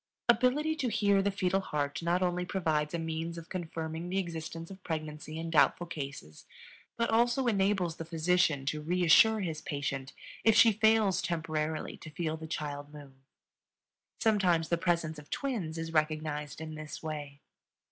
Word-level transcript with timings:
Ability 0.27 0.73
to 0.77 0.89
hear 0.89 1.21
the 1.21 1.29
fetal 1.29 1.59
heart 1.59 2.01
not 2.01 2.23
only 2.23 2.43
provides 2.43 2.95
a 2.95 2.97
means 2.97 3.37
of 3.37 3.49
confirming 3.49 4.09
the 4.09 4.17
existence 4.17 4.71
of 4.71 4.83
pregnancy 4.83 5.37
in 5.37 5.51
doubtful 5.51 5.85
cases, 5.85 6.47
but 6.97 7.11
also 7.11 7.45
enables 7.45 7.97
the 7.97 8.03
physician 8.03 8.65
to 8.65 8.81
reassure 8.81 9.41
his 9.41 9.61
patient 9.61 10.13
if 10.43 10.55
she 10.55 10.71
fails 10.71 11.21
temporarily 11.21 11.97
to 11.97 12.09
feel 12.09 12.35
the 12.35 12.47
child 12.47 12.91
move. 12.91 13.13
Sometimes 14.19 14.69
the 14.69 14.75
presence 14.79 15.19
of 15.19 15.29
twins 15.29 15.77
is 15.77 15.93
recognized 15.93 16.59
in 16.61 16.73
this 16.73 17.03
way. 17.03 17.39